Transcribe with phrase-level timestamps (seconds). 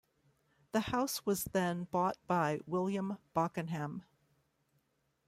[0.71, 4.01] The house was then bought by William Bockenham.